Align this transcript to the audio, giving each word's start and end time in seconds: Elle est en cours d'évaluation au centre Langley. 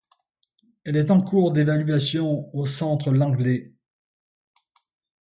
Elle 0.83 0.95
est 0.97 1.11
en 1.11 1.21
cours 1.21 1.51
d'évaluation 1.51 2.49
au 2.55 2.65
centre 2.65 3.11
Langley. 3.11 3.71